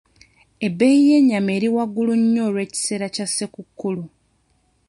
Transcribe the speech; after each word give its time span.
Ebbeeyi 0.65 1.01
y'ennyama 1.09 1.51
eri 1.57 1.69
waggulu 1.75 2.13
nnyo 2.21 2.41
olw'ekiseera 2.47 3.07
kya 3.15 3.25
Ssekukkulu. 3.29 4.03